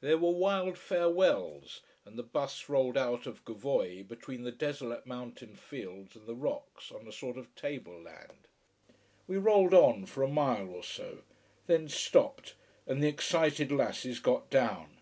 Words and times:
There 0.00 0.18
were 0.18 0.30
wild 0.30 0.78
farewells, 0.78 1.80
and 2.04 2.16
the 2.16 2.22
bus 2.22 2.68
rolled 2.68 2.96
out 2.96 3.26
of 3.26 3.44
Gavoi 3.44 4.04
between 4.06 4.44
the 4.44 4.52
desolate 4.52 5.04
mountain 5.04 5.56
fields 5.56 6.14
and 6.14 6.28
the 6.28 6.36
rocks, 6.36 6.92
on 6.92 7.08
a 7.08 7.12
sort 7.12 7.36
of 7.36 7.52
table 7.56 8.00
land. 8.00 8.46
We 9.26 9.36
rolled 9.36 9.74
on 9.74 10.06
for 10.06 10.22
a 10.22 10.28
mile 10.28 10.68
or 10.70 10.84
so: 10.84 11.22
then 11.66 11.88
stopped, 11.88 12.54
and 12.86 13.02
the 13.02 13.08
excited 13.08 13.72
lasses 13.72 14.20
got 14.20 14.48
down. 14.48 14.98